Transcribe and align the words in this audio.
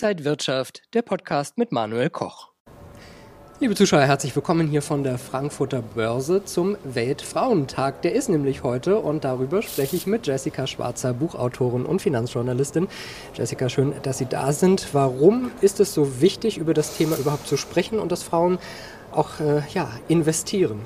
Inside 0.00 0.24
Wirtschaft, 0.24 0.82
der 0.94 1.02
Podcast 1.02 1.58
mit 1.58 1.72
Manuel 1.72 2.08
Koch. 2.08 2.52
Liebe 3.58 3.74
Zuschauer, 3.74 4.02
herzlich 4.02 4.36
willkommen 4.36 4.68
hier 4.68 4.80
von 4.80 5.02
der 5.02 5.18
Frankfurter 5.18 5.82
Börse 5.82 6.44
zum 6.44 6.76
Weltfrauentag. 6.84 8.02
Der 8.02 8.12
ist 8.12 8.28
nämlich 8.28 8.62
heute 8.62 9.00
und 9.00 9.24
darüber 9.24 9.60
spreche 9.60 9.96
ich 9.96 10.06
mit 10.06 10.24
Jessica 10.28 10.68
Schwarzer, 10.68 11.14
Buchautorin 11.14 11.84
und 11.84 12.00
Finanzjournalistin. 12.00 12.86
Jessica, 13.34 13.68
schön, 13.68 13.92
dass 14.04 14.18
Sie 14.18 14.26
da 14.26 14.52
sind. 14.52 14.86
Warum 14.94 15.50
ist 15.62 15.80
es 15.80 15.94
so 15.94 16.20
wichtig, 16.20 16.58
über 16.58 16.74
das 16.74 16.96
Thema 16.96 17.16
überhaupt 17.16 17.48
zu 17.48 17.56
sprechen 17.56 17.98
und 17.98 18.12
dass 18.12 18.22
Frauen 18.22 18.60
auch 19.10 19.40
äh, 19.40 19.62
ja, 19.74 19.90
investieren? 20.06 20.80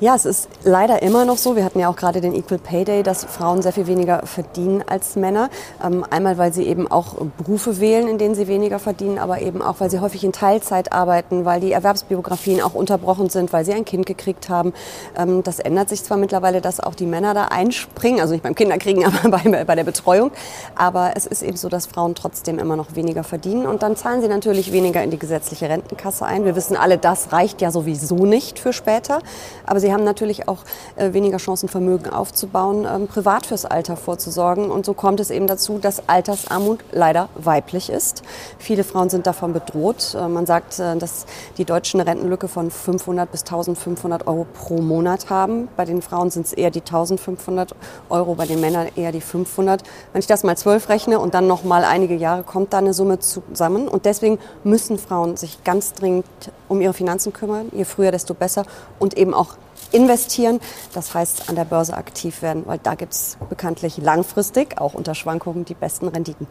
Ja, 0.00 0.16
es 0.16 0.24
ist 0.24 0.48
leider 0.64 1.02
immer 1.02 1.24
noch 1.24 1.38
so. 1.38 1.54
Wir 1.54 1.64
hatten 1.64 1.78
ja 1.78 1.88
auch 1.88 1.94
gerade 1.94 2.20
den 2.20 2.34
Equal 2.34 2.58
Pay 2.58 2.84
Day, 2.84 3.02
dass 3.04 3.24
Frauen 3.24 3.62
sehr 3.62 3.72
viel 3.72 3.86
weniger 3.86 4.26
verdienen 4.26 4.82
als 4.84 5.14
Männer. 5.14 5.50
Ähm, 5.84 6.04
einmal, 6.10 6.36
weil 6.36 6.52
sie 6.52 6.64
eben 6.64 6.90
auch 6.90 7.14
Berufe 7.38 7.78
wählen, 7.78 8.08
in 8.08 8.18
denen 8.18 8.34
sie 8.34 8.48
weniger 8.48 8.80
verdienen, 8.80 9.20
aber 9.20 9.40
eben 9.40 9.62
auch, 9.62 9.76
weil 9.78 9.90
sie 9.90 10.00
häufig 10.00 10.24
in 10.24 10.32
Teilzeit 10.32 10.92
arbeiten, 10.92 11.44
weil 11.44 11.60
die 11.60 11.70
Erwerbsbiografien 11.70 12.60
auch 12.60 12.74
unterbrochen 12.74 13.30
sind, 13.30 13.52
weil 13.52 13.64
sie 13.64 13.72
ein 13.72 13.84
Kind 13.84 14.04
gekriegt 14.04 14.48
haben. 14.48 14.72
Ähm, 15.16 15.44
das 15.44 15.60
ändert 15.60 15.88
sich 15.90 16.02
zwar 16.02 16.16
mittlerweile, 16.16 16.60
dass 16.60 16.80
auch 16.80 16.96
die 16.96 17.06
Männer 17.06 17.32
da 17.32 17.44
einspringen, 17.44 18.20
also 18.20 18.32
nicht 18.32 18.42
beim 18.42 18.56
Kinderkriegen, 18.56 19.04
aber 19.22 19.28
bei, 19.28 19.64
bei 19.64 19.74
der 19.76 19.84
Betreuung. 19.84 20.32
Aber 20.74 21.12
es 21.14 21.24
ist 21.24 21.44
eben 21.44 21.56
so, 21.56 21.68
dass 21.68 21.86
Frauen 21.86 22.16
trotzdem 22.16 22.58
immer 22.58 22.74
noch 22.74 22.96
weniger 22.96 23.22
verdienen 23.22 23.64
und 23.64 23.84
dann 23.84 23.94
zahlen 23.94 24.22
sie 24.22 24.28
natürlich 24.28 24.72
weniger 24.72 25.04
in 25.04 25.12
die 25.12 25.20
gesetzliche 25.20 25.68
Rentenkasse 25.68 26.26
ein. 26.26 26.44
Wir 26.44 26.56
wissen 26.56 26.76
alle, 26.76 26.98
das 26.98 27.30
reicht 27.30 27.60
ja 27.60 27.70
sowieso 27.70 28.26
nicht 28.26 28.58
für 28.58 28.72
später. 28.72 29.20
Aber 29.64 29.83
sie 29.84 29.92
haben 29.92 30.04
natürlich 30.04 30.48
auch 30.48 30.58
äh, 30.96 31.12
weniger 31.12 31.36
Chancen, 31.36 31.68
Vermögen 31.68 32.08
aufzubauen, 32.08 32.86
ähm, 32.90 33.06
privat 33.06 33.46
fürs 33.46 33.66
Alter 33.66 33.96
vorzusorgen. 33.96 34.70
Und 34.70 34.86
so 34.86 34.94
kommt 34.94 35.20
es 35.20 35.30
eben 35.30 35.46
dazu, 35.46 35.78
dass 35.78 36.08
Altersarmut 36.08 36.80
leider 36.92 37.28
weiblich 37.34 37.90
ist. 37.90 38.22
Viele 38.58 38.82
Frauen 38.82 39.10
sind 39.10 39.26
davon 39.26 39.52
bedroht. 39.52 40.16
Äh, 40.18 40.28
man 40.28 40.46
sagt, 40.46 40.78
äh, 40.78 40.96
dass 40.96 41.26
die 41.58 41.66
Deutschen 41.66 42.00
eine 42.00 42.10
Rentenlücke 42.10 42.48
von 42.48 42.70
500 42.70 43.30
bis 43.30 43.42
1500 43.42 44.26
Euro 44.26 44.46
pro 44.54 44.80
Monat 44.80 45.28
haben. 45.28 45.68
Bei 45.76 45.84
den 45.84 46.00
Frauen 46.00 46.30
sind 46.30 46.46
es 46.46 46.52
eher 46.54 46.70
die 46.70 46.80
1500 46.80 47.74
Euro, 48.08 48.34
bei 48.34 48.46
den 48.46 48.60
Männern 48.60 48.88
eher 48.96 49.12
die 49.12 49.20
500. 49.20 49.82
Wenn 50.12 50.20
ich 50.20 50.26
das 50.26 50.44
mal 50.44 50.56
zwölf 50.56 50.88
rechne 50.88 51.18
und 51.18 51.34
dann 51.34 51.46
noch 51.46 51.62
mal 51.62 51.84
einige 51.84 52.14
Jahre, 52.14 52.42
kommt 52.42 52.72
da 52.72 52.78
eine 52.78 52.94
Summe 52.94 53.18
zusammen. 53.18 53.88
Und 53.88 54.06
deswegen 54.06 54.38
müssen 54.62 54.98
Frauen 54.98 55.36
sich 55.36 55.62
ganz 55.62 55.92
dringend 55.92 56.24
um 56.68 56.80
ihre 56.80 56.94
Finanzen 56.94 57.34
kümmern. 57.34 57.68
Je 57.72 57.84
früher, 57.84 58.10
desto 58.10 58.32
besser. 58.32 58.64
Und 58.98 59.18
eben 59.18 59.34
auch 59.34 59.56
investieren. 59.92 60.60
Das 60.92 61.14
heißt, 61.14 61.48
an 61.48 61.56
der 61.56 61.64
Börse 61.64 61.96
aktiv 61.96 62.42
werden, 62.42 62.64
weil 62.66 62.78
da 62.78 62.94
gibt 62.94 63.12
es 63.12 63.36
bekanntlich 63.48 63.98
langfristig, 63.98 64.78
auch 64.78 64.94
unter 64.94 65.14
Schwankungen, 65.14 65.64
die 65.64 65.74
besten 65.74 66.08
Renditen. 66.08 66.46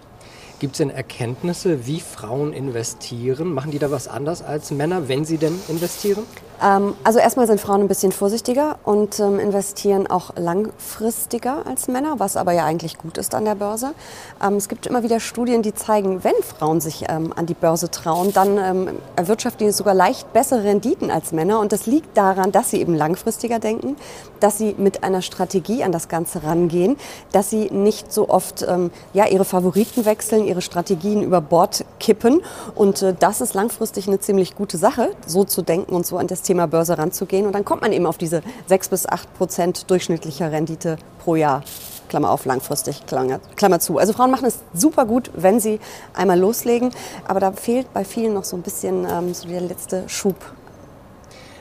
Gibt 0.60 0.74
es 0.74 0.78
denn 0.78 0.90
Erkenntnisse, 0.90 1.88
wie 1.88 2.00
Frauen 2.00 2.54
investieren? 2.54 3.54
Machen 3.54 3.72
die 3.72 3.80
da 3.80 3.92
was 3.92 4.08
anders 4.08 4.42
als 4.42 4.72
Männer, 4.72 5.08
wenn 5.10 5.26
sie 5.26 5.38
denn 5.38 5.60
investieren? 5.68 6.24
Ähm, 6.64 6.96
also 7.04 7.20
erstmal 7.20 7.48
sind 7.48 7.60
Frauen 7.60 7.82
ein 7.82 7.88
bisschen 7.88 8.12
vorsichtiger 8.12 8.78
und 8.86 9.20
ähm, 9.20 9.40
investieren 9.40 10.08
auch 10.08 10.36
langfristiger 10.36 11.66
als 11.68 11.88
Männer, 11.88 12.20
was 12.20 12.38
aber 12.38 12.54
ja 12.54 12.66
eigentlich 12.66 12.98
gut 12.98 13.18
ist 13.18 13.36
an 13.36 13.46
der 13.46 13.56
Börse. 13.56 13.94
Ähm, 14.42 14.56
es 14.56 14.70
gibt 14.70 14.88
immer 14.88 15.04
wieder 15.04 15.20
Studien, 15.20 15.62
die 15.62 15.74
zeigen, 15.74 16.24
wenn 16.24 16.34
Frauen 16.42 16.80
sich 16.80 17.10
an 17.10 17.46
die 17.46 17.54
Börse 17.54 17.92
trauen, 17.92 18.32
dann 18.34 18.98
erwirtschaften 19.16 19.66
die 19.66 19.72
sogar 19.72 19.94
leicht 19.94 20.32
bessere 20.32 20.64
Renditen 20.64 21.12
als 21.12 21.32
Männer. 21.32 21.60
Und 21.60 21.72
das 21.72 21.86
liegt 21.86 22.16
daran, 22.16 22.52
dass 22.52 22.70
sie 22.70 22.80
eben 22.80 22.96
langfristiger 22.96 23.60
denken, 23.60 23.96
dass 24.40 24.58
sie 24.58 24.76
mit 24.78 25.04
einer 25.04 25.22
Strategie 25.22 25.84
an 25.84 25.92
das 25.92 26.08
Ganze 26.08 26.44
rangehen, 26.44 26.98
dass 27.32 27.50
sie 27.50 27.70
nicht 27.72 28.14
so 28.14 28.30
oft 28.30 28.66
ja, 29.14 29.28
ihre 29.28 29.46
Favoriten 29.46 30.06
wechseln, 30.06 30.46
ihre 30.46 30.62
Strategien 30.62 31.24
über 31.24 31.42
Bord 31.42 31.86
kippen. 32.00 32.42
Und 32.76 33.02
äh, 33.02 33.16
das 33.18 33.42
ist 33.42 33.54
langfristig 33.54 34.08
eine 34.08 34.20
ziemlich 34.20 34.56
gute 34.56 34.78
Sache, 34.78 35.12
so 35.26 35.44
zu 35.44 35.62
denken 35.62 35.96
und 35.96 36.06
so 36.06 36.18
an 36.18 36.28
das 36.28 36.42
Thema 36.42 36.53
Thema 36.54 36.68
Börse 36.68 37.00
ranzugehen. 37.00 37.48
Und 37.48 37.54
dann 37.54 37.66
kommt 37.66 37.82
man 37.82 37.92
eben 37.92 38.06
auf 38.06 38.20
diese 38.20 38.44
6 38.68 38.90
bis 38.90 39.10
8 39.10 39.34
Prozent 39.34 39.90
durchschnittlicher 39.90 40.52
Rendite 40.52 40.98
pro 41.18 41.36
Jahr. 41.36 41.64
Klammer 42.10 42.30
auf, 42.30 42.46
langfristig, 42.46 43.08
Klammer, 43.08 43.40
Klammer 43.56 43.80
zu. 43.80 43.98
Also 43.98 44.14
Frauen 44.14 44.30
machen 44.30 44.46
es 44.46 44.60
super 44.72 45.06
gut, 45.06 45.32
wenn 45.34 45.60
sie 45.60 45.80
einmal 46.14 46.40
loslegen. 46.40 46.92
Aber 47.28 47.40
da 47.40 47.54
fehlt 47.54 47.92
bei 47.92 48.06
vielen 48.06 48.36
noch 48.36 48.44
so 48.44 48.56
ein 48.56 48.62
bisschen 48.62 49.08
ähm, 49.10 49.34
so 49.34 49.48
der 49.48 49.62
letzte 49.62 50.08
Schub 50.08 50.36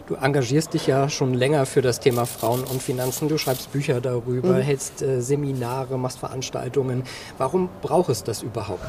Du 0.06 0.16
engagierst 0.16 0.74
dich 0.74 0.86
ja 0.88 1.08
schon 1.08 1.32
länger 1.32 1.64
für 1.64 1.80
das 1.80 2.00
Thema 2.00 2.26
Frauen 2.26 2.64
und 2.64 2.82
Finanzen. 2.82 3.28
Du 3.28 3.38
schreibst 3.38 3.70
Bücher 3.72 4.00
darüber, 4.00 4.54
mhm. 4.54 4.60
hältst 4.60 5.00
äh, 5.00 5.20
Seminare, 5.20 5.96
machst 5.96 6.18
Veranstaltungen. 6.18 7.04
Warum 7.38 7.68
braucht 7.82 8.10
es 8.10 8.24
das 8.24 8.42
überhaupt? 8.42 8.84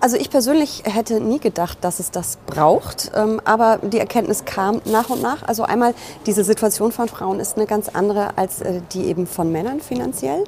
Also 0.00 0.16
ich 0.16 0.30
persönlich 0.30 0.82
hätte 0.84 1.20
nie 1.20 1.38
gedacht, 1.38 1.78
dass 1.82 2.00
es 2.00 2.10
das 2.10 2.38
braucht, 2.46 3.12
ähm, 3.14 3.40
aber 3.44 3.78
die 3.82 3.98
Erkenntnis 3.98 4.44
kam 4.44 4.80
nach 4.84 5.10
und 5.10 5.22
nach. 5.22 5.42
Also 5.42 5.64
einmal, 5.64 5.94
diese 6.26 6.44
Situation 6.44 6.92
von 6.92 7.08
Frauen 7.08 7.40
ist 7.40 7.56
eine 7.56 7.66
ganz 7.66 7.90
andere 7.90 8.36
als 8.38 8.60
äh, 8.62 8.80
die 8.92 9.06
eben 9.06 9.26
von 9.26 9.52
Männern 9.52 9.80
finanziell. 9.80 10.44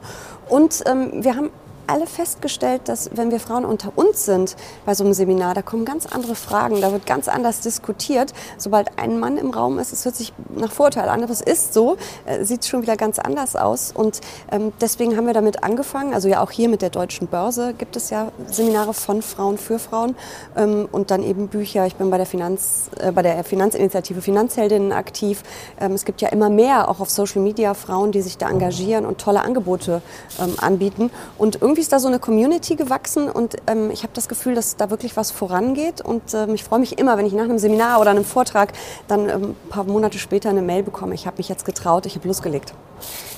Und 0.49 0.83
ähm, 0.87 1.25
wir 1.25 1.37
haben 1.37 1.51
alle 1.87 2.07
festgestellt, 2.07 2.83
dass 2.87 3.11
wenn 3.15 3.31
wir 3.31 3.41
Frauen 3.41 3.65
unter 3.65 3.93
uns 3.97 4.25
sind 4.25 4.57
bei 4.85 4.95
so 4.95 5.05
einem 5.05 5.13
Seminar, 5.13 5.55
da 5.55 5.63
kommen 5.63 5.85
ganz 5.85 6.07
andere 6.07 6.35
Fragen, 6.35 6.81
da 6.81 6.93
wird 6.93 7.07
ganz 7.07 7.29
anders 7.29 7.61
diskutiert. 7.61 8.33
Sobald 8.59 8.99
ein 8.99 9.19
Mann 9.19 9.39
im 9.39 9.51
Raum 9.51 9.79
ist, 9.79 9.93
es 9.93 10.05
hört 10.05 10.17
sich 10.17 10.33
nach 10.55 10.73
Vorteil 10.73 11.09
an, 11.09 11.23
aber 11.23 11.33
es 11.33 11.41
ist 11.41 11.75
so, 11.75 11.97
äh, 12.25 12.45
sieht 12.45 12.65
schon 12.67 12.83
wieder 12.83 12.97
ganz 12.97 13.19
anders 13.19 13.57
aus. 13.57 13.93
Und 13.93 14.21
ähm, 14.51 14.73
deswegen 14.81 15.17
haben 15.17 15.27
wir 15.27 15.35
damit 15.35 15.63
angefangen. 15.63 16.15
Also 16.15 16.29
ja 16.29 16.43
auch 16.43 16.51
hier 16.51 16.69
mit 16.69 16.83
der 16.83 16.91
Deutschen 16.91 17.27
Börse 17.27 17.75
gibt 17.75 17.97
es 17.97 18.11
ja 18.11 18.33
Seminare 18.47 18.95
von 18.95 19.23
Frauen 19.23 19.59
für 19.59 19.79
Frauen 19.79 20.17
ähm, 20.57 20.89
und 20.91 21.11
dann 21.11 21.23
eben 21.23 21.49
Bücher. 21.49 21.87
Ich 21.87 21.97
bin 21.97 22.11
bei 22.11 22.17
der, 22.17 22.27
Finanz, 22.27 22.91
äh, 22.99 23.13
bei 23.13 23.23
der 23.23 23.45
Finanzinitiative 23.45 24.23
Finanzheldinnen 24.23 24.93
aktiv. 24.93 25.43
Ähm, 25.81 25.93
es 25.93 26.05
gibt 26.05 26.21
ja 26.21 26.29
immer 26.29 26.51
mehr, 26.51 26.89
auch 26.89 27.01
auf 27.01 27.11
Social 27.11 27.43
Media, 27.43 27.75
Frauen, 27.75 28.13
die 28.13 28.23
sich 28.23 28.39
da 28.39 28.49
engagieren 28.49 29.07
und 29.07 29.19
tolle 29.19 29.43
Angebote 29.43 30.03
ähm, 30.41 30.55
anbieten. 30.59 31.11
Und 31.39 31.61
irgendwie 31.61 31.76
irgendwie 31.77 31.83
ist 31.83 31.93
da 31.93 32.01
so 32.01 32.09
eine 32.09 32.19
Community 32.19 32.75
gewachsen 32.75 33.29
und 33.29 33.57
ähm, 33.67 33.91
ich 33.91 34.03
habe 34.03 34.13
das 34.15 34.29
Gefühl, 34.29 34.55
dass 34.55 34.77
da 34.77 34.89
wirklich 34.89 35.15
was 35.15 35.31
vorangeht. 35.31 36.01
Und 36.01 36.33
ähm, 36.33 36.55
ich 36.55 36.65
freue 36.65 36.79
mich 36.79 36.99
immer, 36.99 37.19
wenn 37.19 37.27
ich 37.27 37.35
nach 37.35 37.45
einem 37.45 37.59
Seminar 37.59 38.01
oder 38.01 38.13
einem 38.13 38.25
Vortrag 38.25 38.73
dann 39.09 39.29
ähm, 39.29 39.43
ein 39.51 39.69
paar 39.69 39.85
Monate 39.85 40.19
später 40.19 40.49
eine 40.49 40.63
Mail 40.63 40.83
bekomme, 40.83 41.15
ich 41.15 41.27
habe 41.27 41.37
mich 41.37 41.51
jetzt 41.51 41.67
getraut, 41.67 42.07
ich 42.07 42.15
habe 42.15 42.27
losgelegt. 42.27 42.73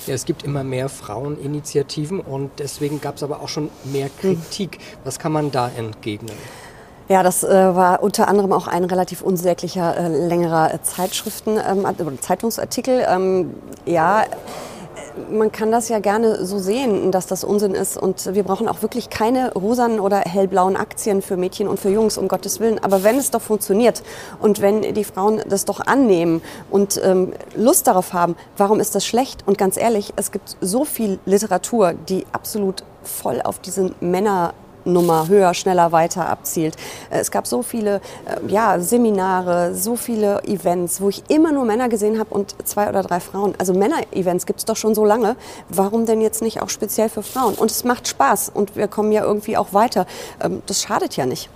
Ja, 0.07 0.13
es 0.13 0.23
gibt 0.23 0.43
immer 0.43 0.63
mehr 0.63 0.87
Fraueninitiativen 0.87 2.21
und 2.21 2.51
deswegen 2.59 3.01
gab 3.01 3.17
es 3.17 3.23
aber 3.23 3.41
auch 3.41 3.49
schon 3.49 3.69
mehr 3.83 4.09
Kritik. 4.21 4.75
Hm. 4.75 4.81
Was 5.03 5.19
kann 5.19 5.33
man 5.33 5.51
da 5.51 5.69
entgegnen? 5.75 6.35
Ja, 7.09 7.23
das 7.23 7.43
äh, 7.43 7.49
war 7.49 8.01
unter 8.01 8.29
anderem 8.29 8.53
auch 8.53 8.67
ein 8.67 8.85
relativ 8.85 9.21
unsäglicher, 9.21 9.97
äh, 9.97 10.07
längerer 10.07 10.73
äh, 10.73 10.81
Zeitschriften, 10.81 11.57
ähm, 11.57 11.85
Zeitungsartikel. 12.21 13.05
Ähm, 13.05 13.53
ja, 13.85 14.23
man 15.31 15.51
kann 15.51 15.71
das 15.71 15.89
ja 15.89 15.99
gerne 15.99 16.45
so 16.45 16.59
sehen, 16.59 17.11
dass 17.11 17.27
das 17.27 17.43
Unsinn 17.43 17.75
ist. 17.75 17.97
Und 17.97 18.33
wir 18.33 18.43
brauchen 18.43 18.67
auch 18.67 18.81
wirklich 18.81 19.09
keine 19.09 19.53
rosanen 19.53 19.99
oder 19.99 20.19
hellblauen 20.19 20.75
Aktien 20.75 21.21
für 21.21 21.37
Mädchen 21.37 21.67
und 21.67 21.79
für 21.79 21.89
Jungs, 21.89 22.17
um 22.17 22.27
Gottes 22.27 22.59
Willen. 22.59 22.79
Aber 22.83 23.03
wenn 23.03 23.17
es 23.17 23.31
doch 23.31 23.41
funktioniert 23.41 24.03
und 24.39 24.61
wenn 24.61 24.93
die 24.93 25.03
Frauen 25.03 25.41
das 25.47 25.65
doch 25.65 25.79
annehmen 25.79 26.41
und 26.69 26.99
ähm, 27.03 27.33
Lust 27.55 27.87
darauf 27.87 28.13
haben, 28.13 28.35
warum 28.57 28.79
ist 28.79 28.95
das 28.95 29.05
schlecht? 29.05 29.47
Und 29.47 29.57
ganz 29.57 29.77
ehrlich, 29.77 30.13
es 30.15 30.31
gibt 30.31 30.57
so 30.61 30.85
viel 30.85 31.19
Literatur, 31.25 31.93
die 31.93 32.25
absolut 32.31 32.83
voll 33.03 33.41
auf 33.41 33.59
diesen 33.59 33.95
Männer 33.99 34.53
Nummer 34.89 35.27
höher, 35.27 35.53
schneller, 35.53 35.91
weiter 35.91 36.27
abzielt. 36.27 36.75
Äh, 37.09 37.19
es 37.19 37.31
gab 37.31 37.47
so 37.47 37.61
viele 37.61 37.95
äh, 38.25 38.47
ja, 38.47 38.79
Seminare, 38.79 39.73
so 39.75 39.95
viele 39.95 40.43
Events, 40.43 41.01
wo 41.01 41.09
ich 41.09 41.23
immer 41.29 41.51
nur 41.51 41.65
Männer 41.65 41.89
gesehen 41.89 42.19
habe 42.19 42.33
und 42.33 42.55
zwei 42.65 42.89
oder 42.89 43.03
drei 43.03 43.19
Frauen. 43.19 43.53
Also 43.57 43.73
Männer-Events 43.73 44.45
gibt 44.45 44.59
es 44.59 44.65
doch 44.65 44.77
schon 44.77 44.95
so 44.95 45.05
lange. 45.05 45.35
Warum 45.69 46.05
denn 46.05 46.21
jetzt 46.21 46.41
nicht 46.41 46.61
auch 46.61 46.69
speziell 46.69 47.09
für 47.09 47.23
Frauen? 47.23 47.55
Und 47.55 47.71
es 47.71 47.83
macht 47.83 48.07
Spaß 48.07 48.51
und 48.53 48.75
wir 48.75 48.87
kommen 48.87 49.11
ja 49.11 49.23
irgendwie 49.23 49.57
auch 49.57 49.73
weiter. 49.73 50.05
Ähm, 50.41 50.61
das 50.65 50.81
schadet 50.81 51.15
ja 51.15 51.25
nicht. 51.25 51.49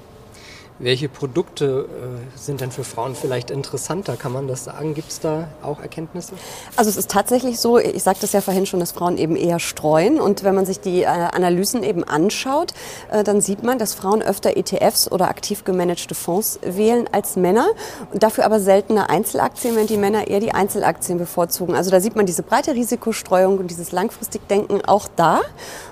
Welche 0.79 1.07
Produkte 1.07 1.87
äh, 1.87 2.37
sind 2.37 2.59
denn 2.59 2.71
für 2.71 2.83
Frauen 2.83 3.13
vielleicht 3.13 3.51
interessanter? 3.51 4.17
Kann 4.17 4.31
man 4.31 4.47
das 4.47 4.63
sagen? 4.63 4.95
Gibt 4.95 5.11
es 5.11 5.19
da 5.19 5.47
auch 5.61 5.79
Erkenntnisse? 5.79 6.33
Also 6.75 6.89
es 6.89 6.97
ist 6.97 7.11
tatsächlich 7.11 7.59
so, 7.59 7.77
ich 7.77 8.01
sagte 8.01 8.25
es 8.25 8.33
ja 8.33 8.41
vorhin 8.41 8.65
schon, 8.65 8.79
dass 8.79 8.91
Frauen 8.91 9.19
eben 9.19 9.35
eher 9.35 9.59
streuen. 9.59 10.19
Und 10.19 10.43
wenn 10.43 10.55
man 10.55 10.65
sich 10.65 10.79
die 10.79 11.03
äh, 11.03 11.05
Analysen 11.05 11.83
eben 11.83 12.03
anschaut, 12.03 12.73
äh, 13.11 13.23
dann 13.23 13.39
sieht 13.39 13.63
man, 13.63 13.77
dass 13.77 13.93
Frauen 13.93 14.23
öfter 14.23 14.57
ETFs 14.57 15.11
oder 15.11 15.29
aktiv 15.29 15.63
gemanagte 15.63 16.15
Fonds 16.15 16.59
wählen 16.63 17.07
als 17.11 17.35
Männer. 17.35 17.67
Und 18.11 18.23
dafür 18.23 18.43
aber 18.43 18.59
seltener 18.59 19.11
Einzelaktien, 19.11 19.75
wenn 19.75 19.85
die 19.85 19.97
Männer 19.97 20.27
eher 20.27 20.39
die 20.39 20.53
Einzelaktien 20.53 21.19
bevorzugen. 21.19 21.75
Also 21.75 21.91
da 21.91 21.99
sieht 21.99 22.15
man 22.15 22.25
diese 22.25 22.41
breite 22.41 22.73
Risikostreuung 22.73 23.59
und 23.59 23.69
dieses 23.69 23.91
langfristig 23.91 24.47
Denken 24.47 24.81
auch 24.85 25.07
da. 25.15 25.41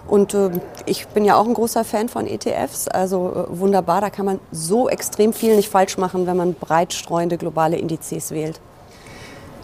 Und 0.07 0.33
äh, 0.33 0.49
ich 0.85 1.07
bin 1.07 1.23
ja 1.23 1.37
auch 1.37 1.45
ein 1.45 1.53
großer 1.53 1.83
Fan 1.83 2.09
von 2.09 2.25
ETFs. 2.25 2.87
Also 2.87 3.47
äh, 3.47 3.59
wunderbar, 3.59 4.01
da 4.01 4.09
kann 4.09 4.25
man 4.25 4.39
so 4.71 4.87
extrem 4.87 5.33
viel 5.33 5.57
nicht 5.57 5.67
falsch 5.67 5.97
machen, 5.97 6.25
wenn 6.27 6.37
man 6.37 6.53
breit 6.53 6.93
streuende 6.93 7.37
globale 7.37 7.77
Indizes 7.77 8.31
wählt. 8.31 8.61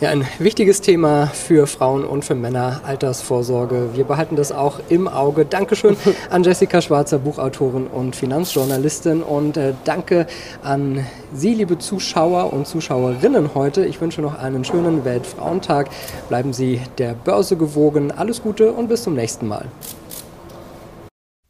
Ja, 0.01 0.09
ein 0.09 0.27
wichtiges 0.37 0.81
Thema 0.81 1.25
für 1.25 1.65
Frauen 1.65 2.03
und 2.05 2.23
für 2.23 2.35
Männer, 2.35 2.81
Altersvorsorge. 2.85 3.95
Wir 3.95 4.03
behalten 4.03 4.35
das 4.35 4.51
auch 4.51 4.79
im 4.89 5.07
Auge. 5.07 5.45
Dankeschön 5.45 5.97
an 6.29 6.43
Jessica 6.43 6.81
Schwarzer, 6.81 7.17
Buchautorin 7.17 7.87
und 7.87 8.15
Finanzjournalistin. 8.15 9.23
Und 9.23 9.57
äh, 9.57 9.73
danke 9.85 10.27
an 10.61 11.07
Sie, 11.33 11.55
liebe 11.55 11.79
Zuschauer 11.79 12.53
und 12.53 12.67
Zuschauerinnen 12.67 13.55
heute. 13.55 13.85
Ich 13.85 13.99
wünsche 13.99 14.21
noch 14.21 14.37
einen 14.37 14.65
schönen 14.65 15.03
Weltfrauentag. 15.03 15.89
Bleiben 16.27 16.53
Sie 16.53 16.81
der 16.99 17.13
Börse 17.13 17.55
gewogen. 17.55 18.11
Alles 18.11 18.43
Gute 18.43 18.73
und 18.73 18.89
bis 18.89 19.01
zum 19.01 19.15
nächsten 19.15 19.47
Mal. 19.47 19.65